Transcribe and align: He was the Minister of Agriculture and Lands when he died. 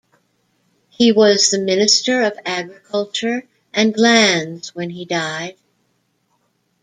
He 0.89 1.11
was 1.11 1.51
the 1.51 1.59
Minister 1.59 2.23
of 2.23 2.33
Agriculture 2.43 3.47
and 3.71 3.95
Lands 3.95 4.73
when 4.73 4.89
he 4.89 5.05
died. 5.05 5.57